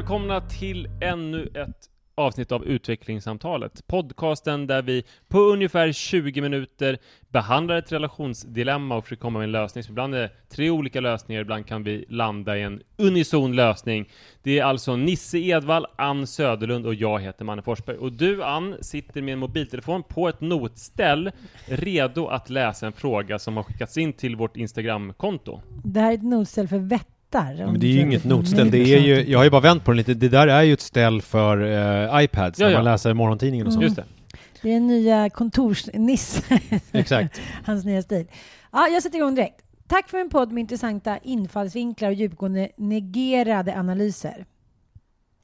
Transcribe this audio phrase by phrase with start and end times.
[0.00, 3.86] välkomna till ännu ett avsnitt av Utvecklingssamtalet.
[3.86, 9.52] Podcasten där vi på ungefär 20 minuter behandlar ett relationsdilemma och försöker komma med en
[9.52, 9.84] lösning.
[9.84, 14.08] Så ibland är det tre olika lösningar, ibland kan vi landa i en unison lösning.
[14.42, 17.96] Det är alltså Nisse Edvall, Ann Söderlund och jag heter Manne Forsberg.
[17.96, 21.30] Och du Ann sitter med en mobiltelefon på ett notställ
[21.66, 25.60] redo att läsa en fråga som har skickats in till vårt Instagramkonto.
[25.84, 28.78] Det här är ett notställ för vett om Men det är ju inget notställ, det
[28.78, 30.80] är ju, jag har ju bara vänt på den lite, det där är ju ett
[30.80, 31.62] ställ för
[32.16, 32.78] eh, iPads, Ja, när ja.
[32.78, 33.82] man läser morgontidningen och sånt.
[33.84, 34.04] Just det.
[34.62, 36.42] Det är nya kontorsnisse.
[36.92, 37.40] Exakt.
[37.64, 38.26] Hans nya stil.
[38.72, 39.60] Ja, jag sätter igång direkt.
[39.86, 44.44] Tack för en podd med intressanta infallsvinklar och djupgående negerade analyser.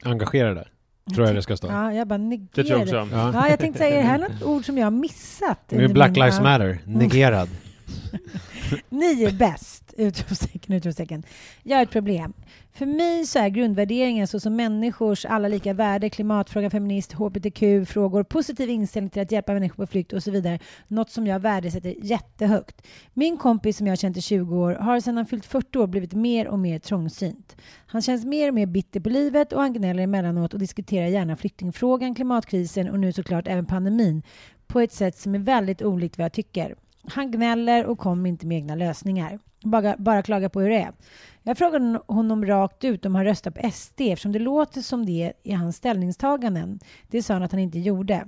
[0.05, 0.69] Engagerade,
[1.15, 1.67] tror jag det ska stå.
[1.69, 2.49] Ja, jag bara negerade.
[2.55, 3.17] Det tror jag också.
[3.17, 3.31] Ja.
[3.35, 5.67] Ja, jag tänkte säga, är det här något ord som jag har missat?
[5.69, 6.41] Black min- Lives.
[6.41, 7.49] Matter, negerad.
[8.89, 9.95] Ni är bäst!
[9.97, 11.23] Utropstecken, utropstecken.
[11.63, 12.33] Jag har ett problem.
[12.73, 19.11] För mig så är grundvärderingar såsom människors alla lika värde, klimatfråga, feminist, hbtq-frågor, positiv inställning
[19.11, 20.59] till att hjälpa människor på flykt och så vidare.
[20.89, 22.83] Något som jag värdesätter jättehögt.
[23.13, 25.87] Min kompis som jag har känt i 20 år har sedan han fyllt 40 år
[25.87, 27.57] blivit mer och mer trångsynt.
[27.87, 31.37] Han känns mer och mer bitter på livet och han gnäller emellanåt och diskuterar gärna
[31.37, 34.23] flyktingfrågan, klimatkrisen och nu såklart även pandemin
[34.67, 36.75] på ett sätt som är väldigt olikt vad jag tycker.
[37.09, 39.39] Han gnäller och kommer inte med egna lösningar.
[39.63, 40.93] Bara, bara klagar på hur det är.
[41.43, 45.33] Jag frågade honom rakt ut om han röstar på SD eftersom det låter som det
[45.43, 46.79] i hans ställningstaganden.
[47.09, 48.27] Det sa han att han inte gjorde.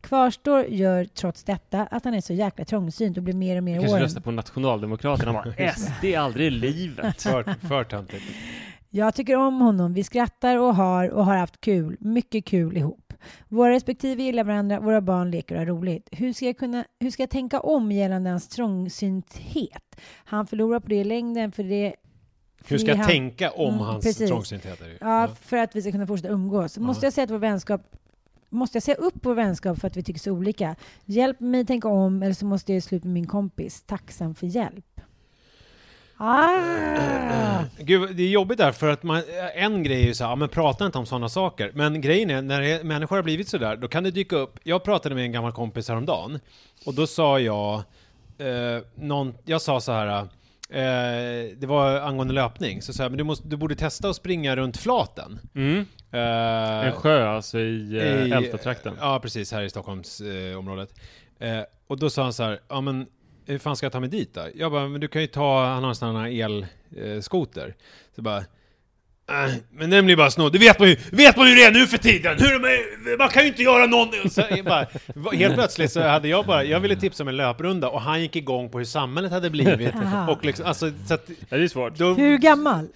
[0.00, 3.72] Kvarstår gör trots detta att han är så jäkla trångsynt och blir mer och mer
[3.72, 4.02] Jag kanske åren.
[4.04, 7.22] röstar på Nationaldemokraterna och bara SD aldrig i livet.
[7.22, 8.22] För, för töntigt.
[8.90, 9.94] Jag tycker om honom.
[9.94, 11.96] Vi skrattar och har och har haft kul.
[12.00, 13.09] Mycket kul ihop.
[13.48, 16.08] Våra respektive gillar varandra, våra barn leker och har roligt.
[16.12, 19.96] Hur ska jag, kunna, hur ska jag tänka om gällande hans trångsynthet?
[20.24, 21.94] Han förlorar på det i längden för det...
[22.66, 24.28] Hur ska jag han- tänka om Mm, hans precis.
[24.28, 24.80] trångsynthet?
[24.80, 24.98] ju.
[25.00, 26.78] Ja, för att vi ska kunna fortsätta umgås.
[26.78, 27.06] Måste Ja.
[27.06, 27.82] jag säga att vår vänskap
[28.52, 30.76] Måste jag säga upp vår vänskap för att vi tycker så olika?
[31.04, 33.82] Hjälp mig tänka om eller så måste jag göra slut med min kompis.
[33.86, 35.00] Tacksam för hjälp.
[36.22, 37.64] Ah!
[37.78, 39.22] Gud, det är jobbigt där för att man,
[39.54, 41.70] en grej är ju så här, ja, men prata inte om sådana saker.
[41.74, 44.58] Men grejen är, när det, människor har blivit sådär, då kan det dyka upp.
[44.62, 46.40] Jag pratade med en gammal kompis häromdagen
[46.86, 47.74] och då sa jag,
[48.38, 50.18] eh, någon, jag sa så här,
[50.70, 54.16] eh, det var angående löpning, så sa jag, men du, måste, du borde testa att
[54.16, 55.38] springa runt Flaten.
[55.54, 55.86] Mm.
[56.12, 57.96] Eh, En sjö alltså i,
[58.30, 58.94] eh, Älvstatrakten.
[59.00, 60.56] Ja, precis, här i Stockholmsområdet.
[60.56, 60.94] Området.
[61.38, 63.06] eh, och då sa han så här, ja men
[63.46, 64.40] hur fan ska jag ta mig dit då?
[64.54, 66.28] Jag bara, men du kan ju ta, han har en sån här
[66.96, 67.66] elskoter.
[67.66, 67.72] Eh,
[68.16, 70.52] så bara, "Äh, men den blir bara snodd.
[70.52, 72.36] Det vet man ju, vet man ju det nu för tiden!
[72.38, 74.30] Hur man kan ju inte göra någon...
[74.30, 74.86] Så bara,
[75.32, 78.36] helt plötsligt så hade jag bara, jag ville tipsa om en löprunda och han gick
[78.36, 79.94] igång på hur samhället hade blivit.
[80.28, 81.94] Och liksom, alltså, så att, Ja, det är svårt.
[81.98, 82.88] då, Hur gammal?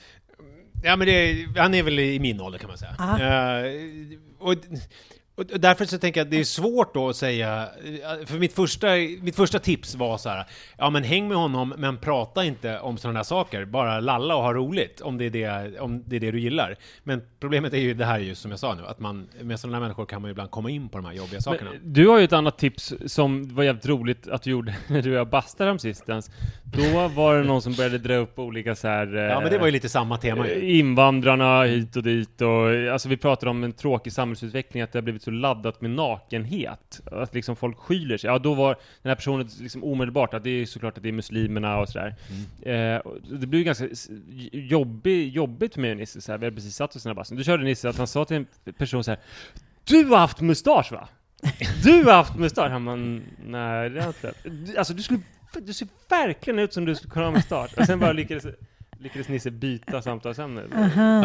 [0.87, 2.91] Ja men det, han är väl i min ålder kan man säga.
[3.00, 3.72] Eh,
[4.38, 4.54] och,
[5.37, 8.53] och därför så tänker jag att det är svårt då att säga, eh, för mitt
[8.53, 8.87] första,
[9.21, 10.45] mitt första tips var så här,
[10.78, 14.43] ja men häng med honom men prata inte om sådana där saker, bara lalla och
[14.43, 16.77] ha roligt om det är det, om det, är det du gillar.
[17.03, 19.77] Men problemet är ju det här just som jag sa nu, att man, med sådana
[19.77, 21.71] här människor kan man ju ibland komma in på de här jobbiga sakerna.
[21.71, 25.03] Men, du har ju ett annat tips som var jävligt roligt att du gjorde när
[25.03, 26.31] du och jag bastade sistens.
[26.65, 29.06] Då var det någon som började dra upp olika så här...
[29.06, 30.53] ja men det var ju lite samma tema ju.
[30.53, 34.98] Eh, Invandrarna hit och dit och alltså vi pratar om en tråkig samhällsutveckling, att det
[34.98, 37.00] har blivit så laddat med nakenhet.
[37.12, 38.30] Att liksom folk skyller sig.
[38.30, 41.12] Ja, då var den här personen liksom omedelbart att det är såklart att det är
[41.12, 42.15] muslimerna och sådär.
[42.62, 43.88] Eh, och det blev ju ganska
[44.53, 46.38] jobbig, jobbigt och Nisse, så här.
[46.38, 47.36] vi hade precis satt oss i den här bassen.
[47.36, 48.47] Då körde Nisse att han sa till en
[48.78, 49.21] person så här
[49.84, 51.09] Du har haft mustasch va?
[51.84, 52.71] Du har haft mustasch?
[52.71, 54.78] Han bara, nej det har jag inte.
[54.78, 55.21] Alltså du skulle,
[55.62, 57.78] du ser verkligen ut som du skulle kunna ha mustasch.
[57.78, 58.47] Och sen bara lyckades
[59.01, 60.63] Lyckades Nisse byta samtalsämne?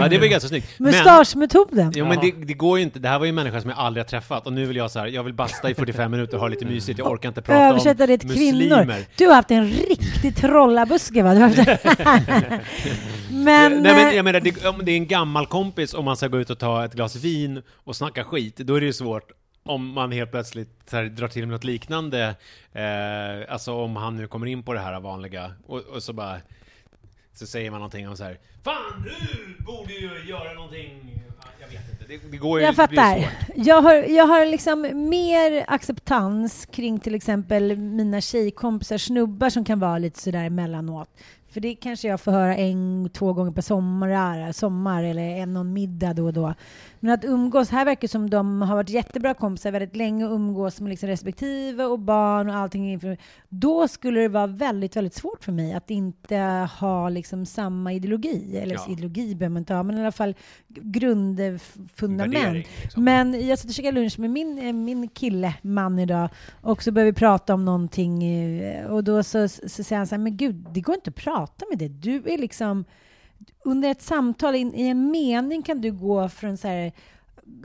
[0.02, 0.80] Ja, det var ju ganska snyggt.
[0.80, 1.92] Mustaschmetoden.
[1.96, 3.80] Jo men det, det går ju inte, det här var ju en människa som jag
[3.80, 6.34] aldrig har träffat och nu vill jag så här, jag vill basta i 45 minuter
[6.34, 8.96] och ha lite mysigt, jag orkar inte prata Översätta om det till kvinnor.
[9.18, 11.34] Du har haft en riktig trollabuske va?
[11.34, 11.58] Du har haft...
[13.30, 16.18] men, Nej men eh, jag menar, det, om det är en gammal kompis om man
[16.18, 18.94] ska gå ut och ta ett glas vin och snacka skit, då är det ju
[18.94, 19.32] svårt
[19.64, 22.36] om man helt plötsligt så här, drar till med något liknande,
[22.74, 26.38] eh, alltså om han nu kommer in på det här vanliga, och, och så bara
[27.40, 31.68] så säger man någonting om så här Fan, du borde ju göra någonting Ja, Jag
[31.68, 33.30] vet inte, det, det går ju jag fattar.
[33.56, 39.80] Jag har, jag har liksom mer acceptans kring till exempel mina tjejkompisar, snubbar som kan
[39.80, 41.10] vara lite sådär emellanåt.
[41.50, 45.74] För det kanske jag får höra en, två gånger per sommar, sommar eller en någon
[45.74, 46.54] middag då och då.
[47.00, 50.82] Men att umgås, här verkar som de har varit jättebra kompisar väldigt länge och umgås
[50.82, 53.00] med liksom respektive och barn och allting.
[53.50, 56.38] Då skulle det vara väldigt, väldigt svårt för mig att inte
[56.80, 58.58] ha liksom samma ideologi.
[58.58, 58.86] Eller Ja.
[58.90, 60.36] ideologi behöver man inte ha, men i alla fall
[60.68, 62.34] grundfundament.
[62.36, 63.04] Värdering, liksom.
[63.04, 66.30] Men jag satt och käkade lunch med min, eh, min kille, man idag,
[66.62, 70.16] och så började vi prata om någonting eh, och då så, så säger han så
[70.16, 71.88] här, men gud, det går inte att prata med det.
[71.88, 72.86] Du är liksom,
[73.64, 76.92] under ett samtal, i, i en mening kan du gå från så här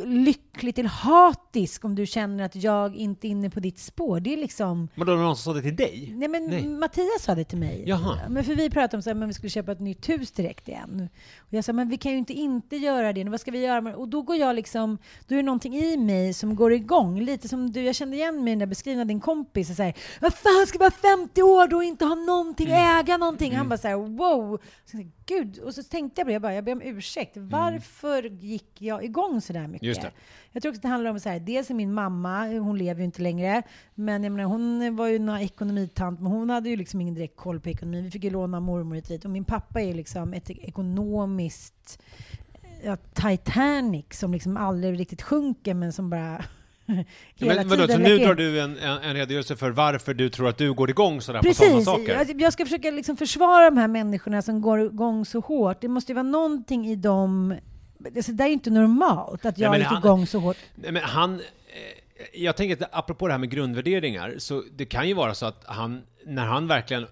[0.04, 4.20] lycklig till hatisk om du känner att jag inte är inne på ditt spår.
[4.20, 4.88] Det är liksom...
[4.94, 6.12] Men då var det någon som sa det till dig?
[6.16, 6.69] Nej men Nej.
[6.69, 7.82] Mattias sa det till mig.
[7.86, 8.19] Jaha.
[8.28, 10.69] Men för vi pratade om så här, men vi skulle köpa ett nytt hus direkt
[10.69, 11.08] igen.
[11.38, 13.25] Och jag sa, men vi kan ju inte inte göra det.
[13.25, 13.81] Vad ska vi göra?
[13.81, 14.98] med-" Och då går jag liksom,
[15.28, 17.20] då är det någonting i mig som går igång.
[17.20, 19.70] Lite som du, jag kände igen mig i den där beskrivningen av din kompis.
[19.70, 23.00] Och så här, vad fan ska vara 50 år då och inte ha någonting, Mm.
[23.00, 23.56] äga någonting?
[23.56, 24.60] Han bara så här, wow.
[24.84, 24.96] Så
[25.26, 27.37] Gud, och så tänkte jag på det, jag bara, jag ber om ursäkt.
[27.37, 29.82] Varför gick jag igång så där mycket?
[29.82, 29.88] Mm.
[29.88, 30.11] Just det.
[30.53, 33.05] Jag tror också att det handlar om så här, dels min mamma, hon lever ju
[33.05, 33.62] inte längre,
[33.94, 37.37] men jag menar, hon var ju en ekonomitant, men hon hade ju liksom ingen direkt
[37.37, 38.05] koll på ekonomin.
[38.05, 39.25] Vi fick ju låna mormor hit dit.
[39.25, 42.03] Och min pappa är ju liksom ett ekonomiskt
[42.85, 46.44] ja, Titanic som liksom aldrig riktigt sjunker, men som bara
[47.34, 50.48] hela Men vadå, så nu drar du en, en, en redogörelse för varför du tror
[50.48, 51.84] att du går igång sådär på sådana Precis.
[51.84, 52.14] saker?
[52.28, 55.81] Jag, jag ska försöka liksom försvara de här människorna som går igång så hårt.
[55.81, 57.54] Det måste ju vara någonting i dem
[58.16, 60.56] Alltså, det är ju inte normalt att jag men gick han- igång så hårt.
[60.75, 61.34] Nej, men han...
[61.34, 61.40] eh,
[62.34, 65.62] Jag tänker att apropå det här med grundvärderingar, så det kan ju vara så att
[65.66, 67.06] han, när han verkligen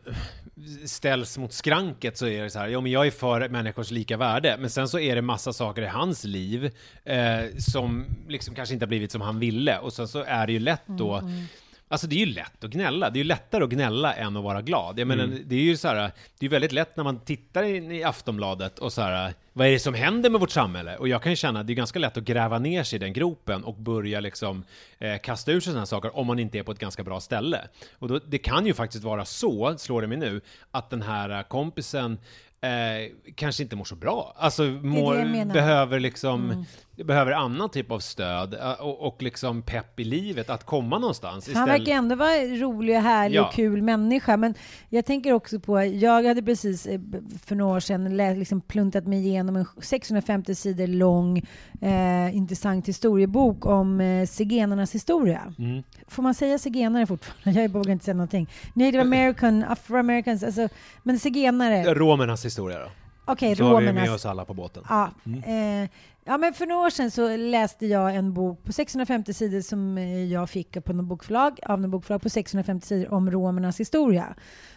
[0.85, 4.17] ställs mot skranket så är det så här, ja men jag är för människors lika
[4.17, 6.71] värde, men sen så är det massa saker i hans liv
[7.05, 10.53] eh, som liksom kanske inte har blivit som han ville, och sen så är det
[10.53, 11.45] ju lätt då mm.
[11.93, 13.11] Alltså det är ju lätt att gnälla.
[13.11, 14.99] Det är ju lättare att gnälla än att vara glad.
[14.99, 17.93] Jag menar, det är ju så här, det är väldigt lätt när man tittar in
[17.93, 20.97] i Aftonbladet och så här, vad är det som händer med vårt samhälle?
[20.97, 23.01] Och jag kan ju känna att det är ganska lätt att gräva ner sig i
[23.01, 24.65] den gropen och börja liksom
[24.99, 27.61] eh, kasta ur sig sådana saker om man inte är på ett ganska bra ställe.
[27.99, 30.41] Och då, det kan ju faktiskt vara så, slår det mig nu,
[30.71, 32.19] att den här kompisen
[32.63, 34.35] eh, kanske inte mår så bra.
[34.37, 36.65] Alltså mår, behöver liksom,
[37.05, 41.55] behöver annan typ av stöd eh, och, och liksom pepp i livet att komma någonstans.
[41.55, 43.47] Han verkar ändå vara en rolig härlig Ja.
[43.49, 44.37] och kul människa.
[44.37, 44.55] Men
[44.89, 47.01] jag tänker också på, jag hade precis eh,
[47.45, 51.43] för några år sedan liksom pluntat mig igenom en 650 sidor lång
[51.83, 55.55] eh, intressant historiebok om eh, zigenarnas historia.
[55.59, 55.83] Mm.
[56.09, 57.61] Får man säga zigenare fortfarande?
[57.63, 58.49] Jag vågar inte säga någonting.
[58.75, 60.69] Native American, afroamericans, alltså,
[61.03, 61.95] men zigenare.
[61.95, 62.89] Romernas historia då.
[63.25, 64.15] Okej, Så har vi med romernas.
[64.15, 64.85] oss alla på båten.
[64.89, 65.11] Ja,
[65.47, 65.89] eh,
[66.25, 69.99] ja, men för några år sedan så läste jag en bok på 650 sidor som
[69.99, 74.35] eh, jag fick på något bokförlag, av något bokförlag på 650 sidor om romernas historia.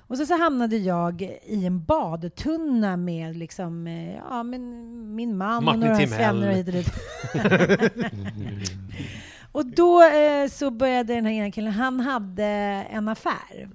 [0.08, 4.62] Och så, så hamnade jag i en badtunna med liksom, eh, ja, men
[5.16, 6.20] min man Martin och några Timell.
[6.20, 6.92] vänner och hit och dit.
[9.52, 12.44] och då eh, så började den här ena killen, han hade
[12.92, 13.70] en affär.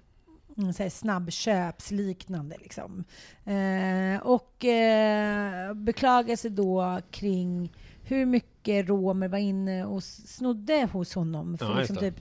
[0.67, 3.05] En så här snabbköpsliknande liksom.
[3.45, 11.15] Eh, och eh, beklagade sig då kring hur mycket romer var inne och snodde hos
[11.15, 12.17] honom för Ja, liksom typ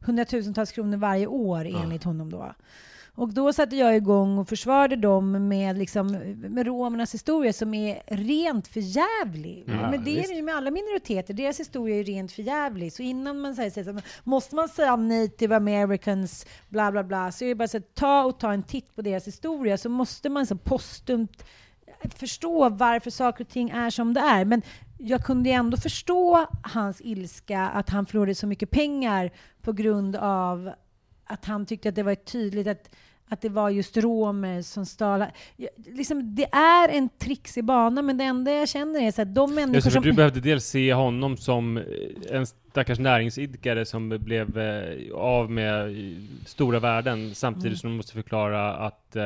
[0.00, 2.54] hundratusentals kronor varje år enligt honom då.
[3.14, 8.02] Och då satte jag igång och försvarade dem med, liksom, med romernas historia som är
[8.06, 9.64] rent förjävlig.
[9.66, 12.92] Ja, Men det är ju med alla minoriteter, deras historia är rent förjävlig.
[12.92, 17.44] Så innan man säger, så här, måste man säga native americans, bla bla bla, så
[17.44, 20.28] är det bara så att ta och ta en titt på deras historia, så måste
[20.28, 21.44] man så postumt
[22.14, 24.44] förstå varför saker och ting är som det är.
[24.44, 24.62] Men
[24.98, 29.30] jag kunde ju ändå förstå hans ilska, att han förlorade så mycket pengar
[29.62, 30.72] på grund av
[31.32, 32.90] att han tyckte att det var tydligt att,
[33.28, 35.24] att det var just romer som stal.
[35.86, 39.54] Liksom, det är en trixig bana, men det enda jag känner är så att de
[39.54, 40.02] människor Just som...
[40.02, 41.84] du behövde dels se honom som eh,
[42.30, 47.76] en stackars näringsidkare som blev eh, av med eh, stora värden samtidigt Mm.
[47.76, 49.16] som du måste förklara att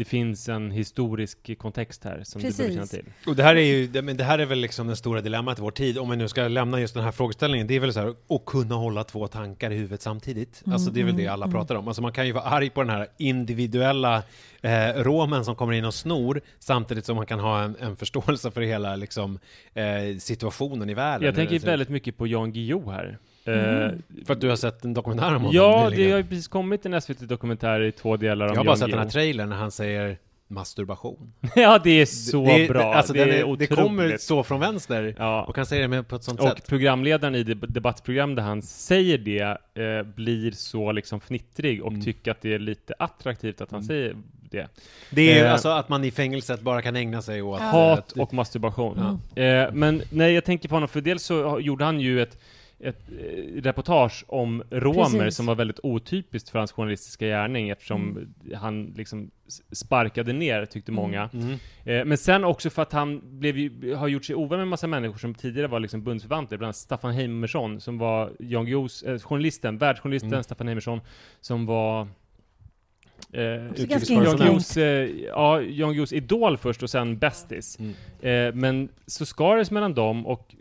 [0.00, 3.00] det finns en historisk kontext här som du behöver känna Precis.
[3.00, 3.12] till.
[3.26, 5.58] Och det här är ju, det- men det här är väl liksom det stora dilemmat
[5.58, 7.92] i vår tid, om vi nu ska lämna just den här frågeställningen, det är väl
[7.92, 10.62] så här, att kunna hålla två tankar i huvudet samtidigt.
[10.66, 11.88] Alltså det är väl det alla pratar om.
[11.88, 14.22] Alltså man kan ju vara arg på den här individuella
[14.62, 18.50] eh, romen som kommer in och snor, samtidigt som man kan ha en, en förståelse
[18.50, 19.38] för hela liksom,
[19.74, 19.84] eh,
[20.18, 21.26] situationen i världen.
[21.26, 23.18] Jag tänker väldigt mycket på Jan Guillou här.
[23.44, 23.90] Eh,
[24.26, 26.10] För att du har sett en dokumentär om honom ja, det nyligen.
[26.12, 28.90] har ju precis kommit en SVT-dokumentär i två delar om Jag har bara Jan sett
[28.90, 30.18] den här trailern när han säger
[30.48, 31.32] masturbation.
[31.56, 32.94] ja, det är så det, bra.
[32.94, 33.70] Alltså, det, är är, otroligt.
[33.70, 35.44] det kommer så från vänster, Ja.
[35.44, 36.66] och han säger det med på ett sånt Och sätt.
[36.66, 39.40] programledaren i det debattprogram där han säger det
[39.82, 42.02] eh, blir så liksom fnittrig och Mm.
[42.04, 44.16] tycker att det är lite attraktivt att han säger
[44.50, 44.66] det.
[45.10, 47.60] Det är Eh, alltså att man i fängelset bara kan ägna sig åt...
[47.60, 49.20] Hat eh, och masturbation.
[49.34, 52.38] Eh, men när jag tänker på honom, för dels så gjorde han ju ett
[52.80, 55.36] ett eh, reportage om romer Precis.
[55.36, 59.30] som var väldigt otypiskt för hans journalistiska gärning eftersom han liksom
[59.72, 61.30] sparkade ner, tyckte många.
[61.32, 61.50] Mm.
[61.84, 64.68] Eh, men sen också för att han blev ju, har gjort sig ovän med en
[64.68, 69.02] massa människor som tidigare var liksom bundsförvanter, bland annat Staffan Heimersson som var Jan Guillous,
[69.02, 70.42] eh, journalisten, världsjournalisten Mm.
[70.42, 71.00] Staffan Heimersson
[71.40, 72.08] som var
[73.32, 74.36] Eh, Jan.
[74.36, 75.62] Guillous, eh, ja,
[76.10, 77.78] idol först och sen bästis.
[77.78, 77.94] Mm.
[78.20, 80.54] Eh, men så skars mellan dem och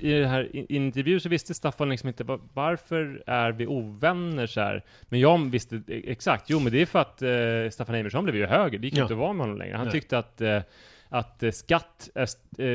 [0.00, 3.52] i det här i- i en intervju så visste Staffan liksom inte va- varför är
[3.52, 4.82] vi ovänner så här.
[5.02, 8.36] Men jag visste e- exakt, jo men det är för att eh, Staffan Heimersson blev
[8.36, 9.02] ju höger, det gick Ja.
[9.02, 9.76] inte att vara med honom längre.
[9.76, 9.92] Han Nej.
[9.92, 10.60] tyckte att eh,
[11.08, 12.28] att eh, skatt är,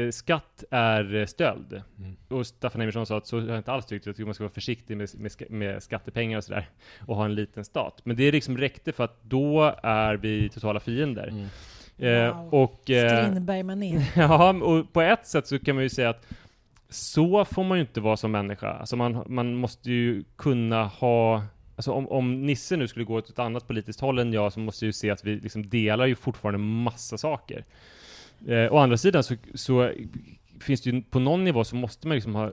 [0.06, 1.82] eh, skatt är eh, stöld.
[2.00, 2.16] Mm.
[2.28, 4.44] Och Staffan Heimersson sa att så har jag inte alls tyckt, jag tycker man ska
[4.44, 6.70] vara försiktig med, med, med skattepengar och sådär,
[7.08, 8.02] och ha en liten stat.
[8.04, 11.28] Men det liksom räckte för att då är vi totala fiender.
[11.28, 11.46] Mm.
[11.98, 12.54] Eh, Wow.
[12.54, 14.04] och, eh, Strindberg-manér.
[14.16, 16.26] Ja, och på ett sätt så kan man ju säga att
[16.89, 18.74] så får man ju inte vara som människa.
[18.74, 21.43] Alltså man, man måste ju kunna ha
[21.75, 24.60] Alltså om, om Nisse nu skulle gå åt ett annat politiskt håll än jag så
[24.60, 27.65] måste jag ju se att vi liksom delar ju fortfarande massa saker.
[28.48, 29.91] Eh, å andra sidan så, så
[30.60, 32.51] finns det ju på någon nivå så måste man liksom ha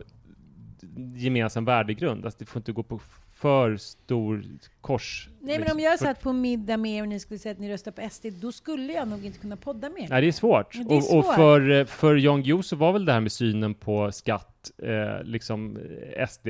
[1.16, 2.24] gemensam värdegrund.
[2.24, 3.00] Alltså det får inte gå på
[3.36, 4.44] för stor
[4.80, 5.28] kors.
[5.40, 5.76] Nej, men liksom.
[5.76, 8.08] om jag satt på middag med er och ni skulle säga att ni röstar på
[8.10, 10.08] SD, då skulle jag nog inte kunna podda med er.
[10.08, 10.72] Nej, det är svårt.
[10.72, 11.34] Det är och, och svårt.
[11.34, 15.24] för, eh, för Jan Guillou så var väl det här med synen på skatt, eh,
[15.24, 15.76] liksom
[16.16, 16.48] eh, SD,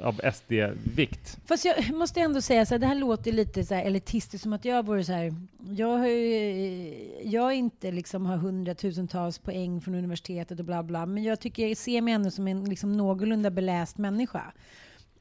[0.00, 1.38] av SD-vikt.
[1.46, 4.52] Fast jag måste ändå säga så här, det här låter lite så här elitistiskt, som
[4.52, 5.34] att jag vore så här,
[5.76, 11.22] jag har ju, jag inte liksom har hundratusentals poäng från universitetet och bla bla, men
[11.22, 14.52] jag tycker jag ser mig ändå som en liksom någorlunda beläst människa.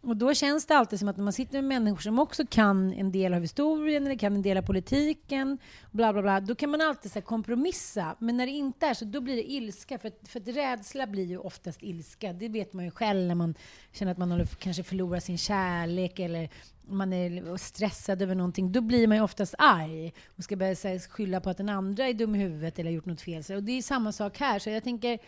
[0.03, 2.93] Och då känns det alltid som att när man sitter med människor som också kan
[2.93, 5.57] en del av historien eller kan en del av politiken,
[5.91, 8.15] bla bla bla, då kan man alltid så här kompromissa.
[8.19, 9.97] Men när det inte är så, då blir det ilska.
[9.99, 12.33] För att, för att rädsla blir ju oftast ilska.
[12.33, 13.55] Det vet man ju själv när man
[13.91, 16.49] känner att man håller, kanske förlorar sin kärlek eller
[16.87, 18.71] man är stressad över någonting.
[18.71, 21.69] Då blir man ju oftast arg och ska börja så här, skylla på att den
[21.69, 23.43] andra är dum i huvudet eller har gjort något fel.
[23.43, 24.59] Så, och det är samma sak här.
[24.59, 25.19] Så jag tänker,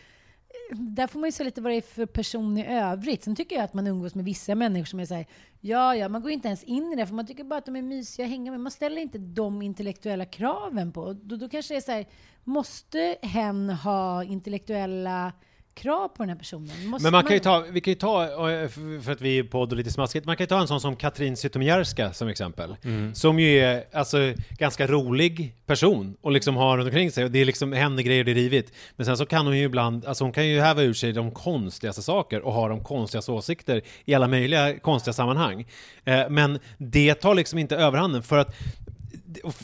[0.70, 3.24] där får man ju se lite vad det är för person i övrigt.
[3.24, 5.26] Sen tycker jag att man umgås med vissa människor som är såhär,
[5.60, 7.76] ja, ja, man går inte ens in i det, för man tycker bara att de
[7.76, 8.60] är mysiga att hänga med.
[8.60, 11.12] Man ställer inte de intellektuella kraven på.
[11.12, 12.06] Då, då kanske det är så här,
[12.44, 15.32] måste hen ha intellektuella
[15.74, 16.86] krav på den här personen?
[16.86, 18.68] Måste Men man kan ju ta, vi kan ju ta, eh,
[19.02, 20.96] för att vi är podd och lite smaskigt, man kan ju ta en sån som
[20.96, 22.76] Katrin Zytomierska som exempel.
[23.14, 24.18] Som ju är, alltså,
[24.58, 28.24] ganska rolig person och liksom har runt omkring sig och det är liksom, händer grejer,
[28.24, 28.72] det är rivigt.
[28.96, 31.30] Men sen så kan hon ju ibland, alltså hon kan ju häva ur sig de
[31.30, 35.66] konstigaste saker och ha de konstigaste åsikter i alla möjliga konstiga sammanhang.
[36.04, 38.54] Eh, Men det tar liksom inte överhanden för att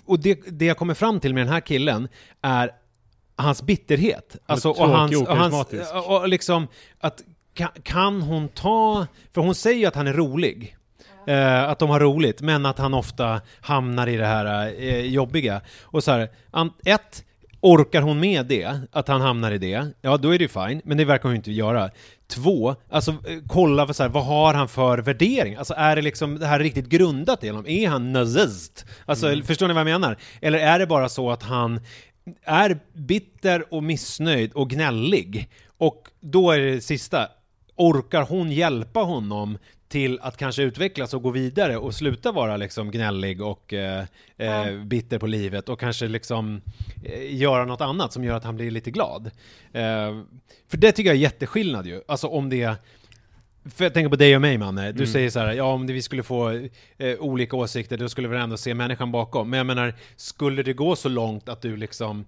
[0.05, 2.09] och det, det jag kommer fram till med den här killen
[2.43, 2.71] är
[3.41, 4.37] hans bitterhet.
[4.47, 5.67] Alltså, och hans, och hans,
[6.07, 6.67] och liksom
[7.01, 7.23] att
[7.55, 10.77] kan, kan hon ta, för hon säger ju att han är rolig.
[11.27, 15.61] Eh, att de har roligt, men att han ofta hamnar i det här eh, jobbiga.
[15.83, 16.29] Och så här,
[16.85, 17.25] ett,
[17.61, 20.81] orkar hon med det, att han hamnar i det, ja då är det ju fine,
[20.85, 21.91] men det verkar hon ju inte göra.
[22.29, 25.57] Två, alltså eh, kolla för så här, vad har han för värdering?
[25.57, 27.67] Alltså är det liksom det här riktigt grundat i honom?
[27.67, 28.87] Är han nazist?
[29.07, 30.17] Alltså förstår ni vad jag menar?
[30.41, 31.81] Eller är det bara så att han
[32.43, 35.49] är bitter och missnöjd och gnällig?
[35.79, 37.29] Och då är det, det sista,
[37.77, 39.59] orkar hon hjälpa honom
[39.89, 44.05] till att kanske utvecklas och gå vidare och sluta vara liksom gnällig och eh,
[44.37, 46.61] eh, bitter på livet och kanske liksom
[47.05, 49.27] eh, göra något annat som gör att han blir lite glad.
[49.73, 50.21] Eh,
[50.69, 52.03] för det tycker jag är jätteskillnad ju.
[52.09, 52.77] Alltså om det
[53.65, 56.03] för jag tänker på dig och mig Manne, du säger så här, ja om vi
[56.03, 56.51] skulle få
[56.99, 59.51] eh, olika åsikter då skulle vi ändå se människan bakom.
[59.51, 62.25] Men jag menar, skulle det gå så långt att du liksom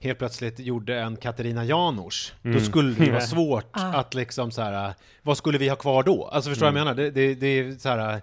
[0.00, 4.94] helt plötsligt gjorde en Katarina Janouch, då skulle det vara svårt att liksom så här,
[5.22, 6.26] vad skulle vi ha kvar då?
[6.26, 7.02] Alltså förstår du vad jag menar?
[7.02, 8.20] Det, det, det är så här,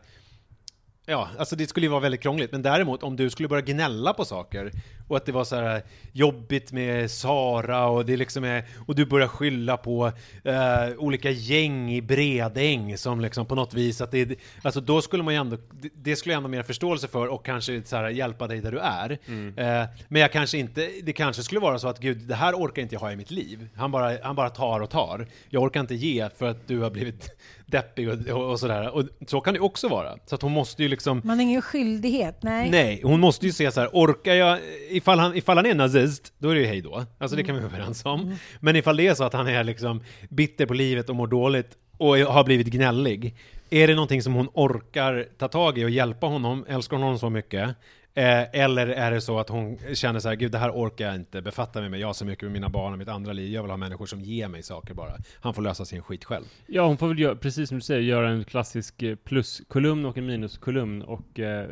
[1.09, 2.51] Ja, alltså det skulle ju vara väldigt krångligt.
[2.51, 4.71] Men däremot om du skulle börja gnälla på saker
[5.07, 9.05] och att det var så här jobbigt med Sara och det liksom är, och du
[9.05, 10.11] börjar skylla på
[10.43, 10.53] eh,
[10.97, 15.33] olika gäng i Bredäng som liksom på något vis att det, alltså då skulle man
[15.33, 15.57] ju ändå,
[15.95, 18.79] det- skulle jag ändå mer förståelse för och kanske så här hjälpa dig där du
[18.79, 19.11] är.
[19.57, 22.81] Eh, men jag kanske inte, det kanske skulle vara så att gud, det här orkar
[22.81, 23.67] inte jag ha i mitt liv.
[23.75, 25.27] Han bara, han bara tar och tar.
[25.49, 27.29] Jag orkar inte ge för att du har blivit
[27.67, 28.95] deppig och, och, och sådär.
[28.95, 30.17] Och så kan det också vara.
[30.25, 32.69] Så att hon måste ju liksom Man har ingen skyldighet, nej.
[32.69, 34.59] Nej, hon måste ju se så här, orkar jag,
[34.89, 37.05] ifall han, ifall han är nazist, då är det ju hej då.
[37.17, 38.35] Alltså det kan vi vara överens om.
[38.59, 41.69] Men ifall det är så att han är liksom bitter på livet och mår dåligt
[41.97, 43.35] och har blivit gnällig,
[43.69, 46.65] är det någonting som hon orkar ta tag i och hjälpa honom?
[46.67, 47.69] Älskar hon honom så mycket?
[48.17, 51.15] Eh, eller är det så att hon känner så här, gud det här orkar jag
[51.15, 53.51] inte befatta mig med, jag har så mycket med mina barn och mitt andra liv,
[53.53, 55.11] jag vill ha människor som ger mig saker bara.
[55.41, 56.45] Han får lösa sin skit själv.
[56.67, 60.17] Ja, hon får väl göra, precis som du säger, göra en klassisk eh, pluskolumn och
[60.17, 61.67] en minuskolumn och eh,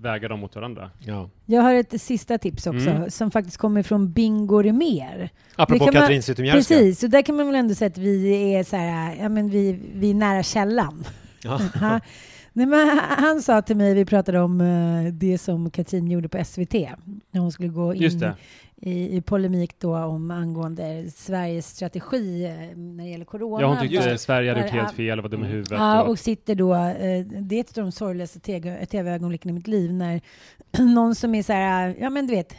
[0.00, 0.90] väga dem mot varandra.
[0.98, 1.30] Ja.
[1.46, 3.10] Jag har ett sista tips också, Mm.
[3.10, 5.30] som faktiskt kommer från Bingo Rimér.
[5.56, 6.74] Apropå Katrin Zytomierska.
[6.74, 9.50] Precis, och där kan man väl ändå säga att vi är så här, ja men
[9.50, 11.04] vi, vi är nära källan.
[11.42, 11.60] Ja.
[12.56, 16.44] Nej, men han sa till mig, vi pratade om eh, det som Katrin gjorde på
[16.44, 16.72] SVT,
[17.30, 18.02] när hon skulle gå in
[18.76, 23.60] i, i polemik då om angående Sveriges strategi eh, när det gäller corona.
[23.62, 25.70] Ja, hon tyckte Där- Sverige hade gjort helt fel och var dum i huvudet.
[25.78, 29.52] Ja, och, och sitter då, eh, det är ett av de sorgligaste tv- tv-ögonblicken i
[29.52, 30.20] mitt liv, när
[30.94, 32.54] någon som är så här, ja men du vet,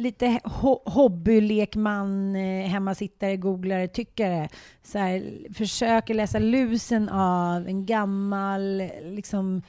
[0.00, 4.48] lite ho- hobbylekman, eh, hemmasittare, googlare, tyckare,
[4.82, 5.22] så här,
[5.54, 9.62] försöker läsa lusen av en gammal, liksom,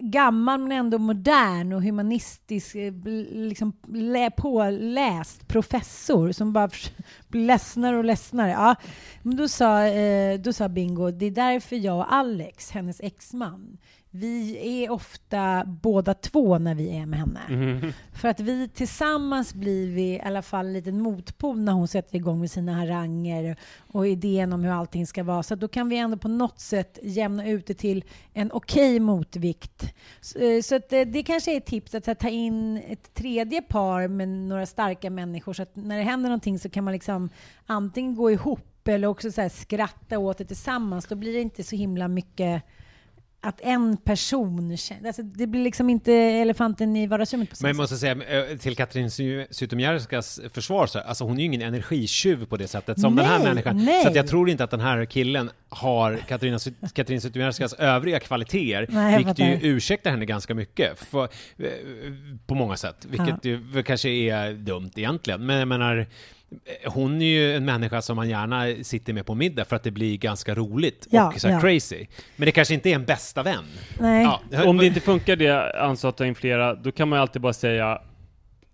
[0.00, 2.92] gammal men ändå modern och humanistisk, eh,
[3.32, 3.72] liksom
[4.36, 6.68] påläst professor som bara
[7.28, 8.50] blir ledsnare och ledsnare.
[8.50, 8.74] Ja,
[9.22, 13.78] men då sa, eh, då sa Bingo, det är därför jag och Alex, hennes exman,
[14.16, 17.40] vi är ofta båda två när vi är med henne.
[17.48, 17.92] Mhm.
[18.12, 22.16] För att vi tillsammans blir vi i alla fall en liten motpol när hon sätter
[22.16, 25.42] igång med sina haranger och idén om hur allting ska vara.
[25.42, 29.94] Så då kan vi ändå på något sätt jämna ut det till en okej motvikt.
[30.20, 32.76] Så, eh, så att eh, det kanske är ett tips att så här, ta in
[32.88, 36.84] ett tredje par med några starka människor så att när det händer någonting så kan
[36.84, 37.30] man liksom
[37.66, 41.06] antingen gå ihop eller också så här, skratta åt det tillsammans.
[41.06, 42.62] Då blir det inte så himla mycket
[43.44, 45.06] att en person känner...
[45.06, 48.12] Alltså det blir liksom inte elefanten i vardagsrummet på Men jag måste säga,
[48.50, 52.68] eh, till Katrin Zy- Zytomierskas försvar, så, alltså hon är ju ingen energitjuv på det
[52.68, 53.84] sättet som den här Nej, människan.
[53.84, 54.04] nej.
[54.04, 56.58] Så jag tror inte att den här killen har Katarina,
[56.94, 61.22] Katrin Zytomierskas övriga kvaliteter, Nej, vilket ju ursäktar henne ganska mycket för,
[61.58, 61.68] eh,
[62.46, 65.46] på många sätt, vilket ju väl kanske är dumt egentligen.
[65.46, 66.06] Men jag menar,
[66.86, 69.90] hon är ju en människa som man gärna sitter med på middag för att det
[69.90, 71.60] blir ganska roligt Ja, och så här ja.
[71.60, 72.06] crazy.
[72.36, 73.64] Men det kanske inte är en bästa vän.
[73.98, 74.28] Nej.
[74.50, 77.20] Ja, Om det inte funkar det, ansvar att ta in flera, då kan man ju
[77.20, 78.00] alltid bara säga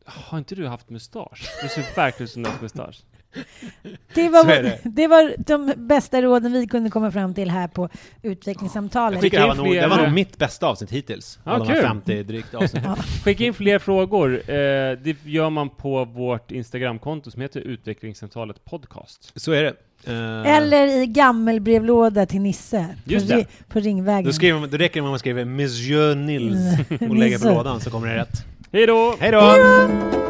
[0.04, 1.48] har inte du haft mustasch?
[1.62, 3.02] Du ser verkligen ut som du har haft mustasch.
[4.14, 4.78] Det var, det.
[4.84, 5.06] det.
[5.06, 7.88] var de bästa råden vi kunde komma fram till här på
[8.22, 9.20] Jag utvecklingssamtalet.
[9.20, 11.38] tycker det var, nog, det var nog mitt bästa avsnitt hittills.
[11.44, 11.84] Ja, av de här kul.
[11.84, 12.84] 50 drygt avsnitt.
[13.24, 14.34] Skicka in fler frågor.
[14.50, 14.54] Eh,
[15.02, 19.32] det gör man på vårt Instagramkonto som heter Utvecklingssamtalet Podcast.
[19.36, 19.74] Så är det.
[20.06, 23.46] Eh, Eller i gammelbrevlåda till Nisse Just på, det.
[23.68, 24.24] på Ringvägen.
[24.24, 26.58] då, skriver man, då räcker det med att man skriver Monsieur Nils
[27.00, 28.44] och lägger på lådan så kommer det rätt.
[28.72, 29.16] Hej då!
[29.20, 30.29] Hej då!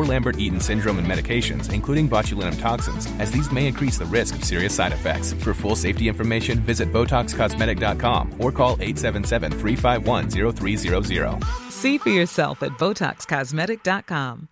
[0.05, 4.75] Lambert-Eaton syndrome and medications, including botulinum toxins, as these may increase the risk of serious
[4.75, 5.33] side effects.
[5.33, 11.71] For full safety information, visit BotoxCosmetic.com or call 877-351-0300.
[11.71, 14.49] See for yourself at BotoxCosmetic.com.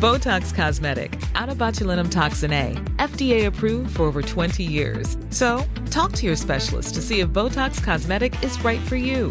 [0.00, 5.18] Botox Cosmetic, out of botulinum toxin A, FDA approved for over 20 years.
[5.28, 9.30] So, talk to your specialist to see if Botox Cosmetic is right for you.